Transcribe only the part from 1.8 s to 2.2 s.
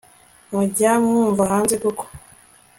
koko